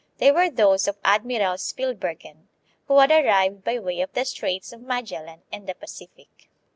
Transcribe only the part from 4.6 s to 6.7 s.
of Magellan and the Pacific.